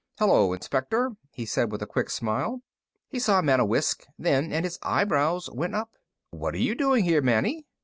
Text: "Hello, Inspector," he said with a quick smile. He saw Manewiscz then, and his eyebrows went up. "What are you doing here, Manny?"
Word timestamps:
"Hello, 0.17 0.51
Inspector," 0.51 1.11
he 1.31 1.45
said 1.45 1.71
with 1.71 1.83
a 1.83 1.85
quick 1.85 2.09
smile. 2.09 2.63
He 3.07 3.19
saw 3.19 3.39
Manewiscz 3.39 4.07
then, 4.17 4.51
and 4.51 4.65
his 4.65 4.79
eyebrows 4.81 5.47
went 5.51 5.75
up. 5.75 5.91
"What 6.31 6.55
are 6.55 6.57
you 6.57 6.73
doing 6.73 7.03
here, 7.05 7.21
Manny?" 7.21 7.67